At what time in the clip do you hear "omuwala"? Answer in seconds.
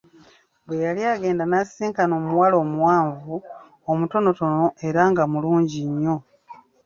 2.19-2.55